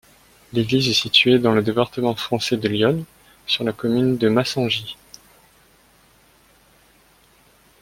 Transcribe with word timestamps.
L'église 0.51 0.89
est 0.89 0.95
située 0.95 1.37
dans 1.37 1.53
le 1.53 1.61
département 1.61 2.15
français 2.15 2.57
de 2.57 2.67
l'Yonne, 2.67 3.05
sur 3.45 3.63
la 3.63 3.71
commune 3.71 4.17
de 4.17 4.29
Massangis. 4.29 4.97